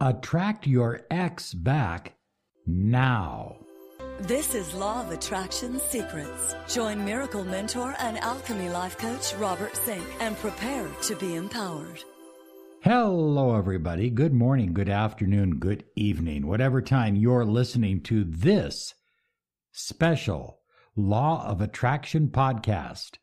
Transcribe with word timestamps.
Attract 0.00 0.64
your 0.64 1.00
ex 1.10 1.52
back 1.52 2.14
now. 2.68 3.56
This 4.20 4.54
is 4.54 4.72
Law 4.72 5.04
of 5.04 5.10
Attraction 5.10 5.80
Secrets. 5.80 6.54
Join 6.68 7.04
Miracle 7.04 7.44
Mentor 7.44 7.96
and 7.98 8.16
Alchemy 8.18 8.68
Life 8.68 8.96
Coach 8.96 9.34
Robert 9.34 9.76
Zink 9.84 10.04
and 10.20 10.36
prepare 10.36 10.88
to 11.02 11.16
be 11.16 11.34
empowered. 11.34 12.04
Hello, 12.84 13.56
everybody. 13.56 14.08
Good 14.08 14.32
morning, 14.32 14.72
good 14.72 14.88
afternoon, 14.88 15.58
good 15.58 15.82
evening, 15.96 16.46
whatever 16.46 16.80
time 16.80 17.16
you're 17.16 17.44
listening 17.44 18.00
to 18.02 18.22
this 18.22 18.94
special 19.72 20.60
Law 20.94 21.44
of 21.44 21.60
Attraction 21.60 22.28
podcast. 22.28 23.18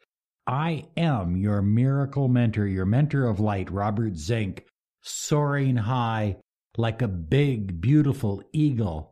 I 0.46 0.88
am 0.98 1.38
your 1.38 1.62
miracle 1.62 2.28
mentor, 2.28 2.68
your 2.68 2.86
mentor 2.86 3.28
of 3.30 3.40
light, 3.40 3.72
Robert 3.72 4.18
Zink, 4.18 4.66
soaring 5.02 5.78
high 5.78 6.36
like 6.78 7.02
a 7.02 7.08
big, 7.08 7.82
beautiful 7.82 8.44
eagle 8.52 9.12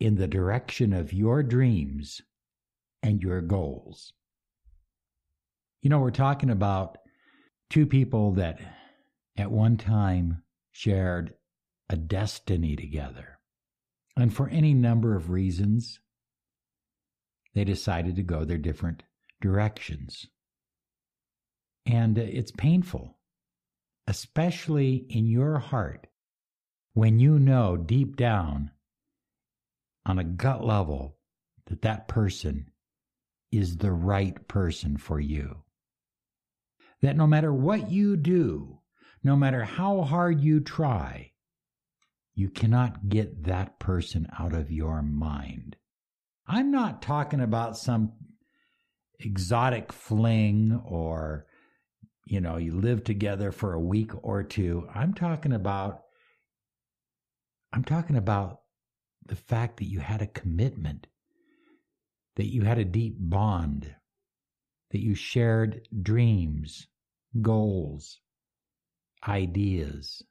in 0.00 0.16
the 0.16 0.26
direction 0.26 0.92
of 0.92 1.12
your 1.12 1.42
dreams 1.42 2.20
and 3.02 3.22
your 3.22 3.40
goals. 3.40 4.12
You 5.82 5.90
know, 5.90 6.00
we're 6.00 6.10
talking 6.10 6.50
about 6.50 6.98
two 7.70 7.86
people 7.86 8.32
that 8.32 8.58
at 9.36 9.50
one 9.50 9.76
time 9.76 10.42
shared 10.72 11.34
a 11.88 11.96
destiny 11.96 12.76
together. 12.76 13.38
And 14.16 14.34
for 14.34 14.48
any 14.48 14.74
number 14.74 15.14
of 15.14 15.30
reasons, 15.30 16.00
they 17.54 17.64
decided 17.64 18.16
to 18.16 18.22
go 18.22 18.44
their 18.44 18.58
different 18.58 19.04
directions. 19.40 20.26
And 21.86 22.18
it's 22.18 22.50
painful, 22.50 23.16
especially 24.06 25.06
in 25.08 25.26
your 25.26 25.58
heart, 25.58 26.08
when 26.98 27.20
you 27.20 27.38
know 27.38 27.76
deep 27.76 28.16
down 28.16 28.72
on 30.04 30.18
a 30.18 30.24
gut 30.24 30.64
level 30.64 31.16
that 31.68 31.80
that 31.82 32.08
person 32.08 32.72
is 33.52 33.76
the 33.76 33.92
right 33.92 34.48
person 34.48 34.96
for 34.96 35.20
you. 35.20 35.62
That 37.00 37.16
no 37.16 37.24
matter 37.24 37.52
what 37.54 37.88
you 37.88 38.16
do, 38.16 38.80
no 39.22 39.36
matter 39.36 39.62
how 39.62 40.02
hard 40.02 40.40
you 40.40 40.58
try, 40.58 41.30
you 42.34 42.50
cannot 42.50 43.08
get 43.08 43.44
that 43.44 43.78
person 43.78 44.26
out 44.36 44.52
of 44.52 44.72
your 44.72 45.00
mind. 45.00 45.76
I'm 46.48 46.72
not 46.72 47.00
talking 47.00 47.40
about 47.40 47.78
some 47.78 48.14
exotic 49.20 49.92
fling 49.92 50.82
or, 50.84 51.46
you 52.26 52.40
know, 52.40 52.56
you 52.56 52.72
live 52.72 53.04
together 53.04 53.52
for 53.52 53.74
a 53.74 53.80
week 53.80 54.10
or 54.24 54.42
two. 54.42 54.88
I'm 54.92 55.14
talking 55.14 55.52
about, 55.52 56.02
I'm 57.72 57.84
talking 57.84 58.16
about 58.16 58.60
the 59.26 59.36
fact 59.36 59.78
that 59.78 59.88
you 59.88 60.00
had 60.00 60.22
a 60.22 60.26
commitment, 60.26 61.06
that 62.36 62.52
you 62.52 62.62
had 62.62 62.78
a 62.78 62.84
deep 62.84 63.16
bond, 63.18 63.94
that 64.90 65.00
you 65.00 65.14
shared 65.14 65.86
dreams, 66.02 66.86
goals, 67.42 68.20
ideas. 69.26 70.22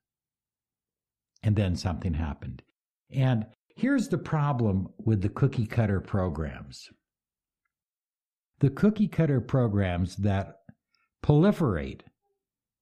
And 1.43 1.55
then 1.55 1.75
something 1.75 2.13
happened. 2.13 2.63
And 3.11 3.45
here's 3.75 4.07
the 4.09 4.17
problem 4.17 4.89
with 4.97 5.21
the 5.21 5.29
cookie 5.29 5.67
cutter 5.67 6.01
programs 6.01 6.89
the 8.59 8.69
cookie 8.71 9.07
cutter 9.07 9.39
programs 9.39 10.15
that 10.15 10.61
proliferate 11.23 12.01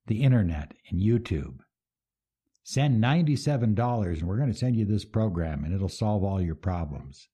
the 0.07 0.23
internet 0.23 0.73
and 0.89 1.01
YouTube 1.01 1.57
Send 2.67 3.01
$97 3.01 4.19
and 4.19 4.23
we're 4.23 4.37
going 4.37 4.51
to 4.51 4.57
send 4.57 4.75
you 4.75 4.85
this 4.85 5.05
program 5.05 5.63
and 5.63 5.71
it'll 5.71 5.87
solve 5.87 6.23
all 6.23 6.41
your 6.41 6.55
problems. 6.55 7.29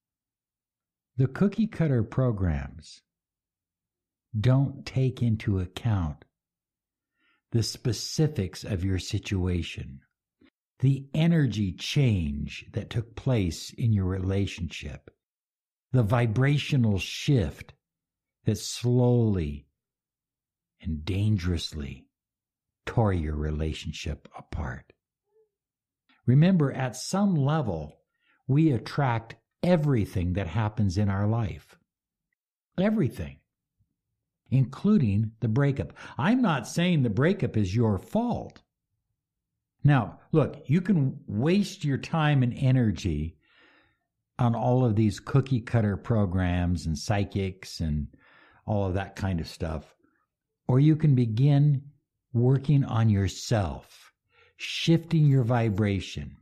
The 1.15 1.27
cookie 1.27 1.67
cutter 1.67 2.03
programs 2.03 3.01
don't 4.37 4.85
take 4.85 5.23
into 5.23 5.59
account 5.59 6.25
the 7.53 7.63
specifics 7.63 8.65
of 8.65 8.83
your 8.83 8.99
situation, 8.99 10.01
the 10.79 11.05
energy 11.13 11.71
change 11.71 12.65
that 12.73 12.89
took 12.89 13.15
place 13.15 13.71
in 13.71 13.93
your 13.93 14.07
relationship, 14.07 15.09
the 15.93 16.03
vibrational 16.03 16.99
shift 16.99 17.73
that 18.43 18.57
slowly 18.57 19.65
and 20.81 21.05
dangerously 21.05 22.05
tore 22.85 23.13
your 23.13 23.37
relationship 23.37 24.27
apart. 24.37 24.91
Remember, 26.31 26.71
at 26.71 26.95
some 26.95 27.35
level, 27.35 27.99
we 28.47 28.71
attract 28.71 29.35
everything 29.61 30.31
that 30.31 30.47
happens 30.47 30.97
in 30.97 31.09
our 31.09 31.27
life. 31.27 31.75
Everything, 32.79 33.39
including 34.49 35.33
the 35.41 35.49
breakup. 35.49 35.91
I'm 36.17 36.41
not 36.41 36.69
saying 36.69 37.03
the 37.03 37.09
breakup 37.09 37.57
is 37.57 37.75
your 37.75 37.97
fault. 37.97 38.61
Now, 39.83 40.21
look, 40.31 40.63
you 40.67 40.79
can 40.79 41.19
waste 41.27 41.83
your 41.83 41.97
time 41.97 42.43
and 42.43 42.53
energy 42.55 43.35
on 44.39 44.55
all 44.55 44.85
of 44.85 44.95
these 44.95 45.19
cookie 45.19 45.59
cutter 45.59 45.97
programs 45.97 46.85
and 46.85 46.97
psychics 46.97 47.81
and 47.81 48.07
all 48.65 48.85
of 48.87 48.93
that 48.93 49.17
kind 49.17 49.41
of 49.41 49.49
stuff. 49.49 49.93
Or 50.69 50.79
you 50.79 50.95
can 50.95 51.13
begin 51.13 51.81
working 52.31 52.85
on 52.85 53.09
yourself 53.09 54.00
shifting 54.61 55.25
your 55.25 55.43
vibration, 55.43 56.37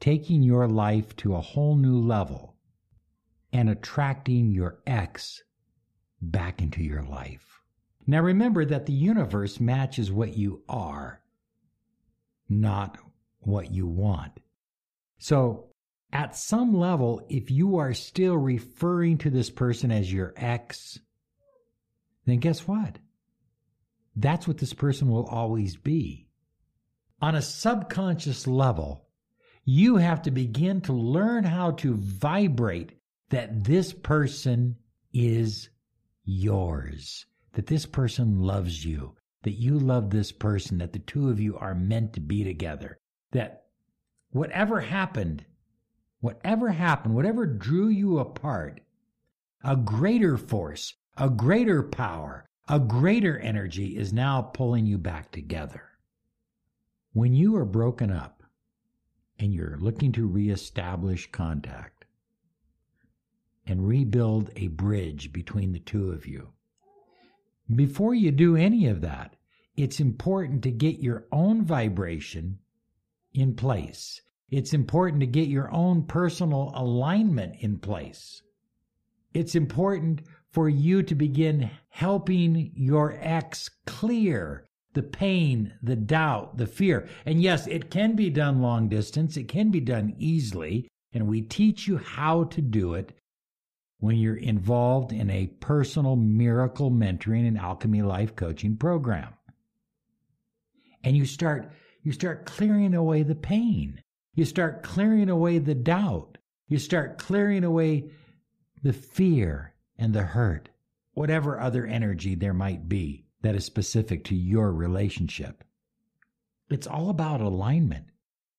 taking 0.00 0.42
your 0.42 0.68
life 0.68 1.16
to 1.16 1.34
a 1.34 1.40
whole 1.40 1.76
new 1.76 1.98
level, 1.98 2.56
and 3.52 3.70
attracting 3.70 4.50
your 4.50 4.78
ex 4.86 5.42
back 6.20 6.60
into 6.60 6.82
your 6.82 7.02
life. 7.02 7.60
Now 8.06 8.20
remember 8.20 8.64
that 8.66 8.86
the 8.86 8.92
universe 8.92 9.60
matches 9.60 10.12
what 10.12 10.36
you 10.36 10.62
are, 10.68 11.22
not 12.48 12.98
what 13.40 13.72
you 13.72 13.86
want. 13.86 14.40
So, 15.18 15.68
at 16.12 16.36
some 16.36 16.74
level, 16.74 17.24
if 17.30 17.50
you 17.50 17.78
are 17.78 17.94
still 17.94 18.36
referring 18.36 19.16
to 19.18 19.30
this 19.30 19.48
person 19.48 19.90
as 19.90 20.12
your 20.12 20.34
ex, 20.36 20.98
then 22.26 22.38
guess 22.38 22.68
what? 22.68 22.98
That's 24.14 24.46
what 24.46 24.58
this 24.58 24.74
person 24.74 25.08
will 25.08 25.24
always 25.24 25.76
be 25.76 26.28
on 27.22 27.36
a 27.36 27.42
subconscious 27.42 28.48
level, 28.48 29.06
you 29.64 29.96
have 29.96 30.22
to 30.22 30.30
begin 30.32 30.80
to 30.80 30.92
learn 30.92 31.44
how 31.44 31.70
to 31.70 31.94
vibrate 31.94 32.98
that 33.30 33.62
this 33.64 33.92
person 33.92 34.76
is 35.14 35.70
yours, 36.24 37.24
that 37.52 37.68
this 37.68 37.86
person 37.86 38.40
loves 38.40 38.84
you, 38.84 39.14
that 39.44 39.52
you 39.52 39.78
love 39.78 40.10
this 40.10 40.32
person, 40.32 40.78
that 40.78 40.92
the 40.92 40.98
two 40.98 41.30
of 41.30 41.38
you 41.38 41.56
are 41.56 41.76
meant 41.76 42.12
to 42.12 42.20
be 42.20 42.42
together, 42.42 42.98
that 43.30 43.66
whatever 44.32 44.80
happened, 44.80 45.44
whatever 46.20 46.70
happened, 46.70 47.14
whatever 47.14 47.46
drew 47.46 47.88
you 47.88 48.18
apart, 48.18 48.80
a 49.62 49.76
greater 49.76 50.36
force, 50.36 50.92
a 51.16 51.30
greater 51.30 51.84
power, 51.84 52.44
a 52.68 52.80
greater 52.80 53.38
energy 53.38 53.96
is 53.96 54.12
now 54.12 54.42
pulling 54.42 54.86
you 54.86 54.98
back 54.98 55.30
together. 55.30 55.91
When 57.14 57.34
you 57.34 57.56
are 57.56 57.66
broken 57.66 58.10
up 58.10 58.42
and 59.38 59.52
you're 59.52 59.76
looking 59.76 60.12
to 60.12 60.26
reestablish 60.26 61.30
contact 61.30 62.06
and 63.66 63.86
rebuild 63.86 64.50
a 64.56 64.68
bridge 64.68 65.32
between 65.32 65.72
the 65.72 65.78
two 65.78 66.10
of 66.10 66.26
you, 66.26 66.54
before 67.74 68.14
you 68.14 68.30
do 68.30 68.56
any 68.56 68.86
of 68.86 69.02
that, 69.02 69.36
it's 69.76 70.00
important 70.00 70.62
to 70.62 70.70
get 70.70 71.00
your 71.00 71.26
own 71.30 71.64
vibration 71.64 72.58
in 73.34 73.56
place. 73.56 74.22
It's 74.50 74.72
important 74.72 75.20
to 75.20 75.26
get 75.26 75.48
your 75.48 75.72
own 75.72 76.04
personal 76.04 76.72
alignment 76.74 77.56
in 77.60 77.78
place. 77.78 78.42
It's 79.34 79.54
important 79.54 80.22
for 80.50 80.68
you 80.68 81.02
to 81.02 81.14
begin 81.14 81.70
helping 81.88 82.72
your 82.74 83.18
ex 83.20 83.70
clear 83.86 84.66
the 84.94 85.02
pain, 85.02 85.72
the 85.82 85.96
doubt, 85.96 86.58
the 86.58 86.66
fear. 86.66 87.08
And 87.24 87.40
yes, 87.40 87.66
it 87.66 87.90
can 87.90 88.14
be 88.14 88.30
done 88.30 88.60
long 88.60 88.88
distance, 88.88 89.36
it 89.36 89.48
can 89.48 89.70
be 89.70 89.80
done 89.80 90.14
easily, 90.18 90.88
and 91.12 91.26
we 91.26 91.40
teach 91.42 91.86
you 91.86 91.98
how 91.98 92.44
to 92.44 92.60
do 92.60 92.94
it 92.94 93.16
when 93.98 94.16
you're 94.16 94.36
involved 94.36 95.12
in 95.12 95.30
a 95.30 95.46
personal 95.46 96.16
miracle 96.16 96.90
mentoring 96.90 97.46
and 97.46 97.58
alchemy 97.58 98.02
life 98.02 98.34
coaching 98.36 98.76
program. 98.76 99.32
And 101.04 101.16
you 101.16 101.24
start 101.24 101.72
you 102.02 102.12
start 102.12 102.46
clearing 102.46 102.94
away 102.94 103.22
the 103.22 103.34
pain. 103.34 104.02
You 104.34 104.44
start 104.44 104.82
clearing 104.82 105.28
away 105.28 105.58
the 105.58 105.74
doubt. 105.74 106.38
You 106.66 106.78
start 106.78 107.18
clearing 107.18 107.64
away 107.64 108.10
the 108.82 108.92
fear 108.92 109.74
and 109.96 110.12
the 110.12 110.22
hurt, 110.22 110.68
whatever 111.12 111.60
other 111.60 111.86
energy 111.86 112.34
there 112.34 112.54
might 112.54 112.88
be 112.88 113.26
that 113.42 113.54
is 113.54 113.64
specific 113.64 114.24
to 114.24 114.34
your 114.34 114.72
relationship. 114.72 115.64
It's 116.70 116.86
all 116.86 117.10
about 117.10 117.40
alignment. 117.40 118.06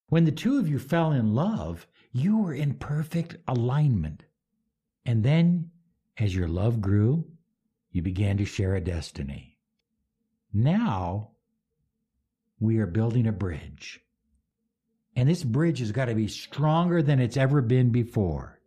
When 0.08 0.26
the 0.26 0.32
two 0.32 0.60
of 0.60 0.70
you 0.70 0.78
fell 0.78 1.12
in 1.12 1.34
love, 1.34 1.88
you 2.12 2.38
were 2.38 2.54
in 2.54 2.76
perfect 2.76 3.38
alignment. 3.48 4.26
And 5.06 5.24
then, 5.24 5.72
as 6.18 6.36
your 6.36 6.48
love 6.48 6.80
grew, 6.82 7.26
you 7.92 8.02
began 8.02 8.38
to 8.38 8.46
share 8.46 8.76
a 8.76 8.82
destiny. 8.82 9.58
Now, 10.54 11.32
we 12.60 12.78
are 12.78 12.88
building 12.88 13.28
a 13.28 13.32
bridge. 13.32 14.00
And 15.16 15.28
this 15.28 15.44
bridge 15.44 15.80
has 15.80 15.92
got 15.92 16.06
to 16.06 16.16
be 16.16 16.28
stronger 16.28 17.02
than 17.02 17.20
it's 17.20 17.38
ever 17.38 17.62
been 17.62 17.92
before. 17.92 18.60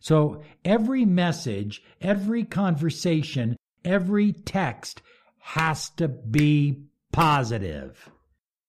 So 0.00 0.42
every 0.64 1.04
message, 1.04 1.82
every 2.00 2.44
conversation, 2.44 3.56
every 3.84 4.32
text 4.32 5.02
has 5.46 5.90
to 5.90 6.08
be 6.08 6.80
positive. 7.12 8.10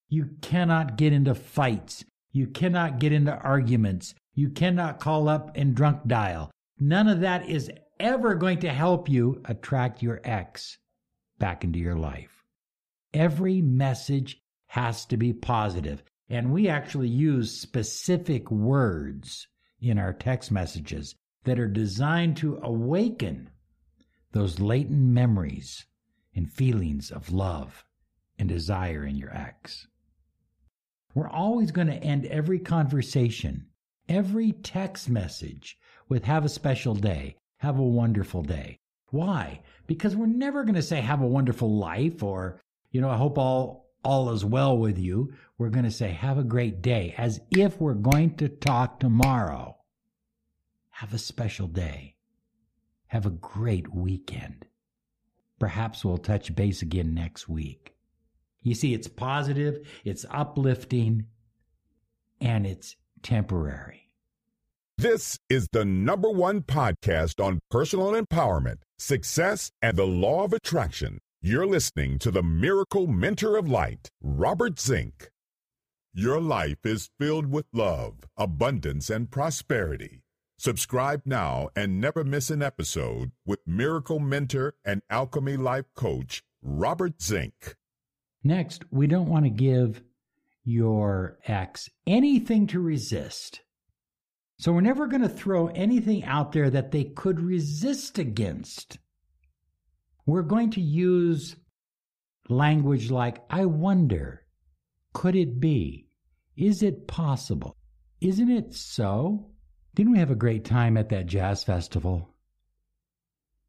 You 0.09 0.31
cannot 0.41 0.97
get 0.97 1.13
into 1.13 1.33
fights. 1.33 2.03
You 2.33 2.47
cannot 2.47 2.99
get 2.99 3.13
into 3.13 3.33
arguments. 3.33 4.13
You 4.33 4.49
cannot 4.49 4.99
call 4.99 5.29
up 5.29 5.51
and 5.55 5.73
drunk 5.73 6.05
dial. 6.05 6.51
None 6.77 7.07
of 7.07 7.21
that 7.21 7.47
is 7.47 7.71
ever 7.97 8.35
going 8.35 8.59
to 8.59 8.69
help 8.69 9.07
you 9.07 9.41
attract 9.45 10.03
your 10.03 10.19
ex 10.25 10.77
back 11.39 11.63
into 11.63 11.79
your 11.79 11.95
life. 11.95 12.43
Every 13.13 13.61
message 13.61 14.41
has 14.67 15.05
to 15.05 15.15
be 15.15 15.31
positive. 15.31 16.03
And 16.29 16.51
we 16.51 16.67
actually 16.67 17.07
use 17.07 17.57
specific 17.57 18.51
words 18.51 19.47
in 19.79 19.97
our 19.97 20.11
text 20.11 20.51
messages 20.51 21.15
that 21.45 21.57
are 21.57 21.69
designed 21.69 22.35
to 22.37 22.59
awaken 22.61 23.49
those 24.33 24.59
latent 24.59 24.99
memories 24.99 25.85
and 26.35 26.51
feelings 26.51 27.11
of 27.11 27.31
love 27.31 27.85
and 28.37 28.49
desire 28.49 29.05
in 29.05 29.15
your 29.15 29.33
ex. 29.33 29.87
We're 31.13 31.29
always 31.29 31.71
going 31.71 31.87
to 31.87 31.93
end 31.93 32.25
every 32.25 32.59
conversation, 32.59 33.67
every 34.09 34.51
text 34.51 35.09
message 35.09 35.77
with 36.09 36.25
have 36.25 36.43
a 36.43 36.49
special 36.49 36.93
day, 36.93 37.37
have 37.57 37.79
a 37.79 37.83
wonderful 37.83 38.43
day. 38.43 38.79
Why? 39.11 39.61
Because 39.87 40.15
we're 40.15 40.25
never 40.25 40.63
going 40.63 40.75
to 40.75 40.81
say 40.81 40.99
have 40.99 41.21
a 41.21 41.27
wonderful 41.27 41.77
life 41.77 42.21
or, 42.21 42.59
you 42.91 42.99
know, 42.99 43.09
I 43.09 43.17
hope 43.17 43.37
all 43.37 43.85
all 44.03 44.29
is 44.29 44.45
well 44.45 44.77
with 44.77 44.99
you. 44.99 45.33
We're 45.57 45.69
going 45.69 45.85
to 45.85 45.91
say 45.91 46.11
have 46.11 46.37
a 46.37 46.43
great 46.43 46.81
day 46.81 47.15
as 47.17 47.41
if 47.49 47.81
we're 47.81 47.95
going 47.95 48.35
to 48.35 48.47
talk 48.47 48.99
tomorrow. 48.99 49.77
Have 50.91 51.13
a 51.13 51.17
special 51.17 51.67
day. 51.67 52.15
Have 53.07 53.25
a 53.25 53.31
great 53.31 53.93
weekend. 53.93 54.65
Perhaps 55.59 56.03
we'll 56.03 56.17
touch 56.17 56.55
base 56.55 56.81
again 56.81 57.13
next 57.13 57.47
week. 57.47 57.95
You 58.61 58.73
see, 58.73 58.93
it's 58.93 59.07
positive, 59.07 59.87
it's 60.03 60.25
uplifting, 60.29 61.27
and 62.41 62.65
it's 62.65 62.95
temporary. 63.21 64.09
This 64.97 65.37
is 65.49 65.67
the 65.71 65.85
number 65.85 66.29
one 66.29 66.61
podcast 66.61 67.43
on 67.43 67.59
personal 67.69 68.13
empowerment, 68.13 68.77
success, 68.97 69.71
and 69.81 69.97
the 69.97 70.07
law 70.07 70.45
of 70.45 70.53
attraction. 70.53 71.19
You're 71.41 71.67
listening 71.67 72.17
to 72.19 72.31
the 72.31 72.41
Miracle 72.41 73.05
Mentor 73.05 73.57
of 73.57 73.69
Light, 73.69 74.09
Robert 74.21 74.79
Zink. 74.79 75.29
Your 76.13 76.39
life 76.39 76.85
is 76.85 77.09
filled 77.19 77.51
with 77.51 77.65
love, 77.73 78.19
abundance, 78.37 79.09
and 79.09 79.29
prosperity. 79.29 80.21
Subscribe 80.57 81.21
now 81.25 81.69
and 81.75 81.99
never 81.99 82.23
miss 82.23 82.49
an 82.49 82.63
episode 82.63 83.31
with 83.45 83.59
Miracle 83.67 84.19
Mentor 84.19 84.75
and 84.85 85.01
Alchemy 85.09 85.57
Life 85.57 85.85
Coach, 85.95 86.43
Robert 86.61 87.21
Zink. 87.21 87.75
Next, 88.41 88.85
we 88.89 89.05
don't 89.05 89.27
want 89.27 89.43
to 89.43 89.49
give 89.49 90.01
your 90.63 91.39
ex 91.45 91.89
anything 92.07 92.67
to 92.67 92.79
resist. 92.79 93.61
So 94.57 94.71
we're 94.71 94.81
never 94.81 95.07
going 95.07 95.21
to 95.21 95.29
throw 95.29 95.67
anything 95.67 96.23
out 96.23 96.53
there 96.53 96.69
that 96.69 96.91
they 96.91 97.03
could 97.03 97.41
resist 97.41 98.17
against. 98.17 98.97
We're 100.25 100.41
going 100.41 100.71
to 100.71 100.81
use 100.81 101.57
language 102.47 103.11
like, 103.11 103.43
I 103.49 103.65
wonder, 103.65 104.45
could 105.13 105.35
it 105.35 105.59
be? 105.59 106.07
Is 106.55 106.81
it 106.81 107.07
possible? 107.07 107.75
Isn't 108.21 108.49
it 108.49 108.73
so? 108.73 109.51
Didn't 109.95 110.11
we 110.11 110.19
have 110.19 110.31
a 110.31 110.35
great 110.35 110.65
time 110.65 110.97
at 110.97 111.09
that 111.09 111.25
jazz 111.25 111.63
festival? 111.63 112.29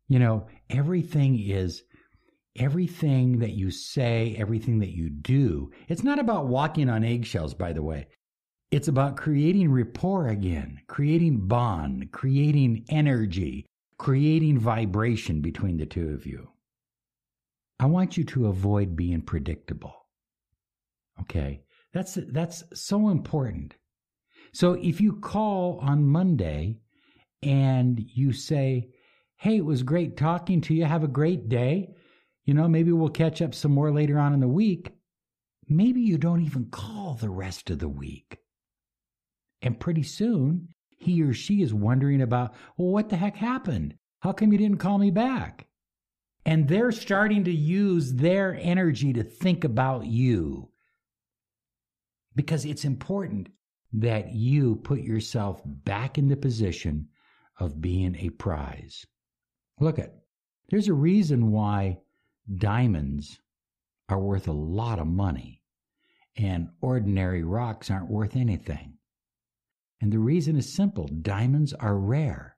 You 0.09 0.19
know, 0.19 0.47
everything 0.69 1.39
is 1.39 1.83
everything 2.57 3.39
that 3.39 3.53
you 3.53 3.71
say, 3.71 4.35
everything 4.39 4.81
that 4.81 4.97
you 4.97 5.09
do, 5.09 5.71
it's 5.89 6.03
not 6.03 6.19
about 6.19 6.49
walking 6.49 6.89
on 6.89 7.05
eggshells, 7.05 7.55
by 7.55 7.73
the 7.73 7.83
way. 7.83 8.09
It's 8.71 8.89
about 8.89 9.17
creating 9.17 9.71
rapport 9.71 10.27
again, 10.29 10.81
creating 10.89 11.47
bond, 11.47 12.11
creating 12.11 12.85
energy, 12.89 13.67
creating 13.97 14.59
vibration 14.59 15.41
between 15.41 15.77
the 15.77 15.87
two 15.87 16.11
of 16.11 16.27
you. 16.27 16.49
I 17.79 17.87
want 17.87 18.17
you 18.17 18.25
to 18.25 18.49
avoid 18.49 18.97
being 18.97 19.23
predictable. 19.23 19.95
Okay? 21.21 21.63
That's 21.93 22.19
that's 22.33 22.65
so 22.75 23.11
important. 23.11 23.77
So 24.57 24.73
if 24.73 25.03
you 25.03 25.13
call 25.13 25.81
on 25.83 26.07
Monday 26.07 26.79
and 27.43 28.01
you 28.01 28.33
say, 28.33 28.89
"Hey, 29.37 29.59
it 29.59 29.67
was 29.67 29.83
great 29.83 30.17
talking 30.17 30.63
to 30.63 30.73
you. 30.75 30.87
Have 30.87 31.05
a 31.05 31.09
great 31.09 31.51
day." 31.51 31.95
You 32.47 32.55
know, 32.55 32.67
maybe 32.67 32.91
we'll 32.91 33.11
catch 33.11 33.43
up 33.43 33.55
some 33.55 33.73
more 33.73 33.93
later 33.93 34.19
on 34.19 34.33
in 34.33 34.41
the 34.41 34.49
week. 34.49 34.93
Maybe 35.69 36.01
you 36.01 36.17
don't 36.17 36.41
even 36.41 36.71
call 36.71 37.13
the 37.13 37.29
rest 37.29 37.69
of 37.69 37.81
the 37.81 37.89
week. 37.91 38.39
And 39.61 39.79
pretty 39.79 40.05
soon, 40.05 40.69
he 40.89 41.21
or 41.23 41.35
she 41.35 41.61
is 41.61 41.75
wondering 41.75 42.23
about, 42.23 42.55
well, 42.79 42.89
what 42.89 43.11
the 43.11 43.17
heck 43.17 43.37
happened? 43.37 43.99
How 44.21 44.33
come 44.33 44.53
you 44.53 44.59
didn't 44.59 44.79
call 44.79 44.97
me 44.97 45.11
back? 45.11 45.67
And 46.47 46.67
they're 46.67 46.93
starting 46.93 47.45
to 47.45 47.53
use 47.53 48.15
their 48.15 48.55
energy 48.55 49.13
to 49.13 49.23
think 49.23 49.65
about 49.65 50.07
you. 50.07 50.71
Because 52.35 52.65
it's 52.65 52.87
important 52.87 53.51
that 53.93 54.35
you 54.35 54.77
put 54.77 55.01
yourself 55.01 55.63
back 55.65 56.19
in 56.19 56.29
the 56.29 56.37
position 56.37 57.09
of 57.59 57.81
being 57.81 58.17
a 58.17 58.31
prize. 58.31 59.07
Look 59.81 59.99
at, 59.99 60.15
there's 60.69 60.89
a 60.89 60.95
reason 60.95 61.51
why 61.51 61.99
diamonds 62.57 63.41
are 64.09 64.21
worth 64.21 64.49
a 64.49 64.53
lot 64.53 64.99
of 64.99 65.07
money, 65.07 65.63
and 66.37 66.69
ordinary 66.81 67.43
rocks 67.43 67.91
aren't 67.91 68.11
worth 68.11 68.37
anything. 68.37 68.95
And 70.01 70.13
the 70.13 70.19
reason 70.19 70.57
is 70.57 70.73
simple 70.73 71.07
diamonds 71.07 71.73
are 71.73 71.99
rare. 71.99 72.57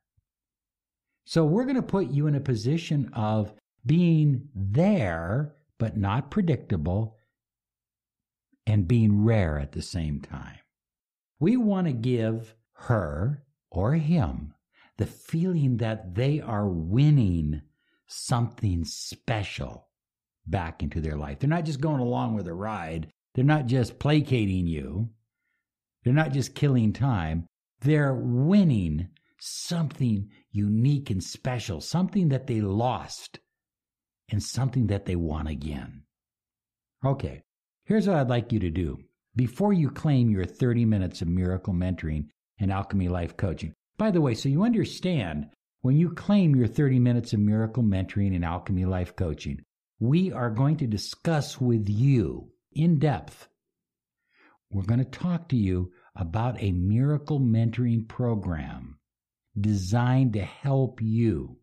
So 1.25 1.44
we're 1.44 1.64
going 1.64 1.76
to 1.76 1.82
put 1.82 2.11
you 2.11 2.26
in 2.26 2.35
a 2.35 2.40
position 2.40 3.11
of 3.12 3.52
being 3.87 4.49
there, 4.54 5.54
but 5.78 5.97
not 5.97 6.30
predictable, 6.30 7.16
and 8.66 8.88
being 8.88 9.25
rare 9.25 9.58
at 9.58 9.73
the 9.73 9.82
same 9.82 10.20
time. 10.20 10.58
We 11.40 11.57
want 11.57 11.87
to 11.87 11.92
give 11.92 12.54
her 12.75 13.45
or 13.71 13.95
him 13.95 14.54
the 14.97 15.07
feeling 15.07 15.76
that 15.76 16.14
they 16.14 16.40
are 16.40 16.68
winning 16.68 17.62
something 18.07 18.85
special 18.85 19.88
back 20.47 20.83
into 20.83 21.00
their 21.00 21.16
life. 21.16 21.38
They're 21.38 21.49
not 21.49 21.64
just 21.64 21.80
going 21.80 22.00
along 22.00 22.35
with 22.35 22.49
a 22.49 22.54
ride, 22.54 23.12
they're 23.35 23.45
not 23.45 23.66
just 23.66 23.99
placating 23.99 24.66
you, 24.66 25.11
they're 26.04 26.12
not 26.12 26.33
just 26.33 26.54
killing 26.54 26.92
time. 26.92 27.47
They're 27.80 28.14
winning 28.14 29.09
something 29.38 30.30
unique 30.50 31.11
and 31.11 31.23
special, 31.23 31.80
something 31.80 32.30
that 32.30 32.47
they 32.47 32.61
lost, 32.61 33.38
and 34.28 34.42
something 34.42 34.88
that 34.88 35.07
they 35.07 35.16
want 35.16 35.49
again. 35.49 36.02
Okay, 37.04 37.42
here's 37.85 38.09
what 38.09 38.16
I'd 38.16 38.28
like 38.28 38.52
you 38.52 38.59
to 38.61 38.71
do. 38.71 38.99
Before 39.38 39.73
you 39.73 39.88
claim 39.88 40.30
your 40.30 40.45
30 40.45 40.85
minutes 40.85 41.23
of 41.23 41.28
miracle 41.28 41.73
mentoring 41.73 42.26
and 42.59 42.73
alchemy 42.73 43.07
life 43.07 43.37
coaching, 43.37 43.73
by 43.97 44.11
the 44.11 44.21
way, 44.21 44.35
so 44.35 44.49
you 44.49 44.64
understand 44.64 45.47
when 45.83 45.97
you 45.97 46.11
claim 46.11 46.57
your 46.57 46.66
30 46.66 46.99
minutes 46.99 47.33
of 47.33 47.38
miracle 47.38 47.85
mentoring 47.85 48.35
and 48.35 48.45
alchemy 48.45 48.85
life 48.85 49.14
coaching, 49.14 49.61
we 50.00 50.33
are 50.33 50.50
going 50.50 50.76
to 50.78 50.88
discuss 50.88 51.61
with 51.61 51.88
you 51.88 52.50
in 52.73 52.99
depth. 52.99 53.47
We're 54.73 54.83
going 54.83 55.04
to 55.04 55.18
talk 55.18 55.49
to 55.50 55.57
you 55.57 55.92
about 56.16 56.61
a 56.61 56.73
miracle 56.73 57.38
mentoring 57.38 58.09
program 58.09 58.99
designed 59.57 60.33
to 60.33 60.42
help 60.42 61.00
you 61.00 61.59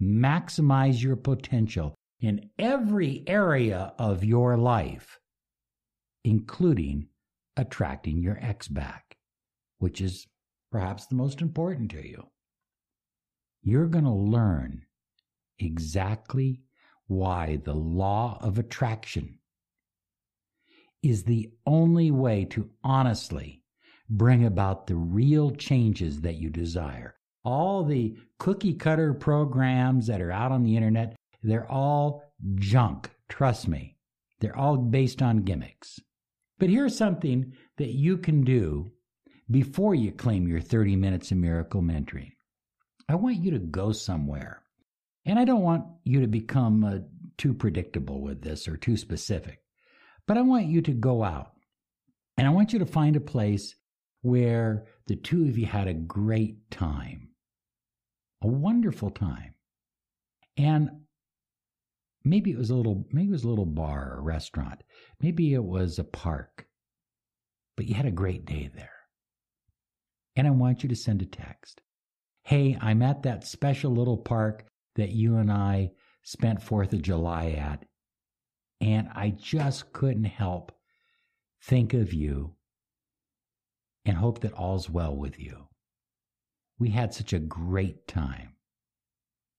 maximize 0.00 1.02
your 1.02 1.16
potential 1.16 1.94
in 2.20 2.48
every 2.58 3.24
area 3.26 3.92
of 3.98 4.24
your 4.24 4.56
life, 4.56 5.18
including 6.24 7.08
attracting 7.56 8.18
your 8.18 8.38
ex 8.40 8.68
back, 8.68 9.16
which 9.78 10.00
is 10.00 10.26
perhaps 10.72 11.06
the 11.06 11.14
most 11.14 11.40
important 11.40 11.90
to 11.92 12.06
you 12.06 12.28
you're 13.64 13.86
going 13.86 14.04
to 14.04 14.10
learn 14.10 14.84
exactly 15.58 16.60
why 17.06 17.58
the 17.64 17.74
law 17.74 18.38
of 18.42 18.58
attraction 18.58 19.38
is 21.02 21.24
the 21.24 21.50
only 21.66 22.10
way 22.10 22.44
to 22.44 22.70
honestly 22.82 23.62
bring 24.08 24.44
about 24.44 24.86
the 24.86 24.94
real 24.94 25.50
changes 25.50 26.20
that 26.20 26.36
you 26.36 26.50
desire. 26.50 27.14
All 27.42 27.84
the 27.84 28.16
cookie 28.38 28.74
cutter 28.74 29.14
programs 29.14 30.06
that 30.06 30.20
are 30.20 30.32
out 30.32 30.52
on 30.52 30.62
the 30.62 30.76
internet, 30.76 31.16
they're 31.42 31.70
all 31.70 32.22
junk. 32.56 33.10
Trust 33.28 33.66
me. 33.66 33.96
They're 34.40 34.56
all 34.56 34.76
based 34.76 35.22
on 35.22 35.42
gimmicks. 35.42 36.00
But 36.58 36.70
here's 36.70 36.96
something 36.96 37.52
that 37.78 37.94
you 37.94 38.18
can 38.18 38.44
do 38.44 38.92
before 39.50 39.94
you 39.94 40.12
claim 40.12 40.48
your 40.48 40.60
30 40.60 40.96
minutes 40.96 41.30
of 41.30 41.38
miracle 41.38 41.82
mentoring. 41.82 42.32
I 43.08 43.16
want 43.16 43.36
you 43.36 43.50
to 43.52 43.58
go 43.58 43.92
somewhere. 43.92 44.62
And 45.26 45.38
I 45.38 45.44
don't 45.44 45.62
want 45.62 45.84
you 46.04 46.20
to 46.20 46.26
become 46.26 46.84
uh, 46.84 46.98
too 47.38 47.54
predictable 47.54 48.20
with 48.20 48.42
this 48.42 48.68
or 48.68 48.76
too 48.76 48.96
specific, 48.96 49.60
but 50.26 50.36
I 50.36 50.42
want 50.42 50.66
you 50.66 50.82
to 50.82 50.92
go 50.92 51.24
out 51.24 51.52
and 52.36 52.46
I 52.46 52.50
want 52.50 52.72
you 52.72 52.78
to 52.78 52.86
find 52.86 53.16
a 53.16 53.20
place 53.20 53.74
where 54.22 54.86
the 55.06 55.16
two 55.16 55.48
of 55.48 55.58
you 55.58 55.66
had 55.66 55.88
a 55.88 55.94
great 55.94 56.70
time, 56.70 57.30
a 58.42 58.46
wonderful 58.46 59.10
time. 59.10 59.54
And 60.56 60.90
maybe 62.24 62.50
it 62.50 62.58
was 62.58 62.70
a 62.70 62.74
little, 62.74 63.04
maybe 63.12 63.28
it 63.28 63.32
was 63.32 63.44
a 63.44 63.48
little 63.48 63.66
bar 63.66 64.14
or 64.16 64.22
restaurant. 64.22 64.82
Maybe 65.20 65.54
it 65.54 65.64
was 65.64 65.98
a 65.98 66.04
park, 66.04 66.66
but 67.76 67.86
you 67.86 67.94
had 67.94 68.06
a 68.06 68.10
great 68.10 68.46
day 68.46 68.70
there. 68.74 68.90
And 70.36 70.46
I 70.46 70.50
want 70.50 70.82
you 70.82 70.88
to 70.88 70.96
send 70.96 71.22
a 71.22 71.26
text. 71.26 71.80
Hey, 72.42 72.76
I'm 72.80 73.02
at 73.02 73.22
that 73.22 73.46
special 73.46 73.92
little 73.92 74.18
park 74.18 74.64
that 74.96 75.10
you 75.10 75.36
and 75.36 75.50
I 75.50 75.90
spent 76.22 76.60
4th 76.60 76.92
of 76.92 77.02
July 77.02 77.50
at. 77.50 77.84
And 78.80 79.08
I 79.14 79.30
just 79.30 79.92
couldn't 79.92 80.24
help 80.24 80.72
think 81.62 81.94
of 81.94 82.12
you 82.12 82.56
and 84.04 84.16
hope 84.16 84.40
that 84.40 84.52
all's 84.52 84.90
well 84.90 85.16
with 85.16 85.38
you. 85.38 85.68
We 86.78 86.90
had 86.90 87.14
such 87.14 87.32
a 87.32 87.38
great 87.38 88.06
time. 88.06 88.56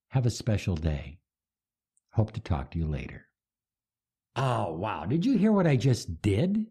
Have 0.09 0.25
a 0.25 0.31
special 0.31 0.75
day. 0.75 1.19
Hope 2.15 2.31
to 2.31 2.39
talk 2.39 2.71
to 2.71 2.79
you 2.79 2.87
later. 2.87 3.27
Oh, 4.37 4.73
wow. 4.73 5.05
Did 5.05 5.25
you 5.25 5.37
hear 5.37 5.51
what 5.51 5.67
I 5.67 5.75
just 5.75 6.21
did? 6.21 6.67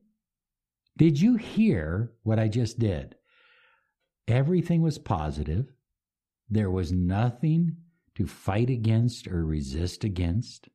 Did 0.96 1.20
you 1.20 1.36
hear 1.36 2.12
what 2.22 2.38
I 2.38 2.48
just 2.48 2.78
did? 2.78 3.16
Everything 4.26 4.80
was 4.80 4.96
positive. 4.96 5.66
There 6.48 6.70
was 6.70 6.92
nothing 6.92 7.76
to 8.14 8.26
fight 8.26 8.70
against 8.70 9.28
or 9.28 9.44
resist 9.44 10.02
against. 10.02 10.68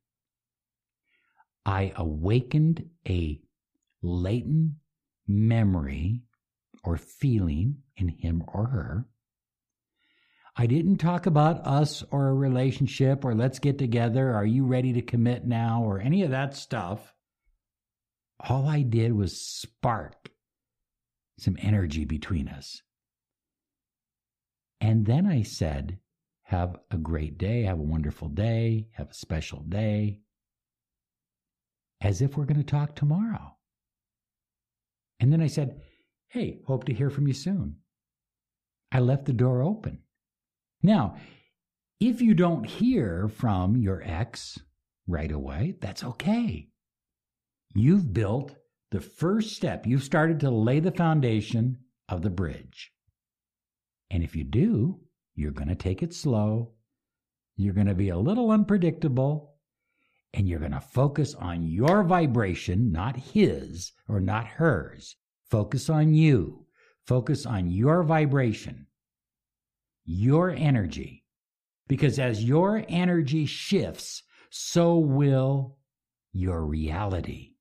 I 1.66 1.92
awakened 1.96 2.90
a 3.08 3.42
latent 4.04 4.74
memory 5.28 6.22
or 6.84 6.96
feeling 6.98 7.78
in 7.98 8.10
him 8.10 8.44
or 8.48 8.68
her. 8.68 9.06
I 10.60 10.68
didn't 10.68 10.98
talk 10.98 11.25
about 11.25 11.66
us 11.66 12.04
or 12.12 12.28
a 12.28 12.34
relationship 12.34 13.24
or 13.24 13.34
let's 13.34 13.60
get 13.60 13.78
together. 13.78 14.34
Are 14.34 14.46
you 14.46 14.66
ready 14.66 14.92
to 14.92 15.01
commit 15.01 15.46
now 15.46 15.84
or 15.86 16.01
any 16.01 16.24
of 16.24 16.32
that 16.32 16.54
stuff? 16.54 17.13
All 18.42 18.68
I 18.68 18.82
did 18.82 19.13
was 19.13 19.39
spark 19.39 20.32
some 21.38 21.56
energy 21.62 22.04
between 22.04 22.50
us. 22.50 22.82
And 24.82 25.06
then 25.06 25.25
I 25.25 25.44
said, 25.44 26.00
have 26.44 26.75
a 26.92 26.98
great 26.98 27.38
day, 27.38 27.63
have 27.63 27.80
a 27.80 27.84
wonderful 27.84 28.28
day, 28.28 28.89
have 28.92 29.12
a 29.12 29.13
special 29.13 29.62
day, 29.62 30.20
as 32.01 32.22
if 32.22 32.36
we're 32.36 32.44
going 32.44 32.62
to 32.62 32.70
talk 32.70 32.98
tomorrow. 32.98 33.56
And 35.22 35.32
then 35.32 35.39
I 35.39 35.48
said, 35.48 35.80
Hey, 36.28 36.60
hope 36.68 36.84
to 36.84 36.94
hear 36.94 37.10
from 37.10 37.28
you 37.28 37.34
soon. 37.34 37.78
I 38.92 39.00
left 39.00 39.24
the 39.24 39.32
door 39.32 39.63
open. 39.63 40.00
Now, 40.81 41.17
if 42.00 42.21
you 42.21 42.33
don't 42.33 42.65
hear 42.65 43.27
from 43.27 43.75
your 43.75 44.01
ex 44.03 44.57
right 45.07 45.31
away, 45.31 45.75
that's 45.81 46.03
okay. 46.03 46.69
You've 47.75 48.13
built 48.13 48.55
the 48.91 49.01
first 49.01 49.55
step. 49.55 49.86
You've 49.86 50.03
started 50.03 50.39
to 50.39 50.50
lay 50.50 50.79
the 50.79 50.91
foundation 50.91 51.77
of 52.07 52.21
the 52.21 52.29
bridge. 52.29 52.91
And 54.09 54.24
if 54.24 54.36
you 54.36 54.43
do, 54.43 55.01
you're 55.36 55.51
going 55.51 55.67
to 55.69 55.75
take 55.75 56.01
it 56.01 56.13
slow. 56.13 56.74
You're 57.55 57.74
going 57.74 57.88
to 57.88 57.95
be 57.95 58.09
a 58.09 58.17
little 58.17 58.50
unpredictable. 58.51 59.55
And 60.33 60.48
you're 60.48 60.59
going 60.59 60.71
to 60.71 60.79
focus 60.79 61.36
on 61.36 61.63
your 61.63 62.03
vibration, 62.03 62.91
not 62.91 63.15
his 63.15 63.91
or 64.07 64.19
not 64.19 64.45
hers. 64.48 65.15
Focus 65.50 65.89
on 65.89 66.13
you. 66.13 66.65
Focus 67.05 67.45
on 67.45 67.71
your 67.71 68.03
vibration, 68.03 68.86
your 70.12 70.50
energy. 70.50 71.24
Because 71.88 72.18
as 72.18 72.44
your 72.44 72.84
energy 72.89 73.46
shifts, 73.46 74.24
so 74.50 74.98
will 74.98 75.78
your 76.34 76.66
reality, 76.66 77.51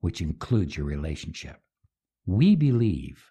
which 0.00 0.20
includes 0.20 0.76
your 0.76 0.84
relationship. 0.84 1.58
We 2.26 2.56
believe, 2.56 3.24